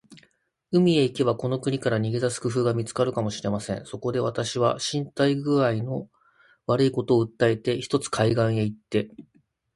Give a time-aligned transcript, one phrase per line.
[0.71, 3.85] 海へ行けば、この国から逃げ出す工夫が見つかるかもしれません。
[3.85, 6.09] そこで、私は身体工合の
[6.65, 9.11] 悪いことを訴えて、ひとつ海岸へ行って